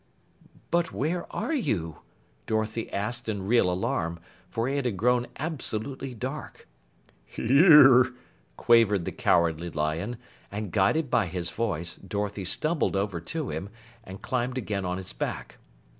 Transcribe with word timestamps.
"But 0.71 0.91
where 0.91 1.31
are 1.31 1.53
you?" 1.53 1.97
Dorothy 2.47 2.91
asked 2.91 3.29
in 3.29 3.45
real 3.45 3.69
alarm, 3.69 4.17
for 4.49 4.67
it 4.67 4.85
had 4.85 4.97
grown 4.97 5.27
absolutely 5.37 6.15
dark. 6.15 6.67
"Here," 7.23 8.11
quavered 8.57 9.05
the 9.05 9.11
Cowardly 9.11 9.69
Lion, 9.69 10.17
and 10.51 10.71
guided 10.71 11.11
by 11.11 11.27
his 11.27 11.51
voice, 11.51 11.97
Dorothy 11.97 12.45
stumbled 12.45 12.95
over 12.95 13.21
to 13.21 13.51
him 13.51 13.69
and 14.03 14.23
climbed 14.23 14.57
again 14.57 14.85
on 14.85 14.97
his 14.97 15.13
back. 15.13 15.59